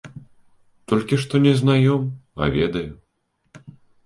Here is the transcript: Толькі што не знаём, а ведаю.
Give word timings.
Толькі 0.91 1.19
што 1.23 1.41
не 1.45 1.51
знаём, 1.61 2.01
а 2.45 2.49
ведаю. 2.57 2.91